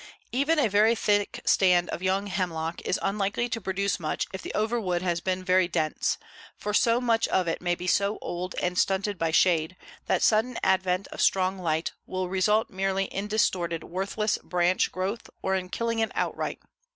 [0.31, 4.51] Even a very thick stand of young hemlock is unlikely to produce much if the
[4.55, 6.17] overwood has been very dense,
[6.57, 9.75] for much of it may be so old and stunted by shade
[10.07, 15.53] that sudden advent of strong light will result merely in distorted worthless branch growth or
[15.53, 16.57] in killing it outright.